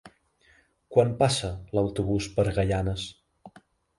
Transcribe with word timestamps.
Quan 0.95 1.11
passa 1.19 1.51
l'autobús 1.79 2.31
per 2.37 2.47
Gaianes? 2.57 3.07